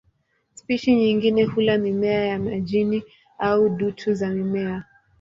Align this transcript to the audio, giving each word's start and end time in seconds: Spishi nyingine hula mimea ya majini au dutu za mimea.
Spishi 0.53 0.95
nyingine 0.95 1.43
hula 1.43 1.77
mimea 1.77 2.25
ya 2.25 2.39
majini 2.39 3.03
au 3.39 3.69
dutu 3.69 4.13
za 4.13 4.29
mimea. 4.29 4.83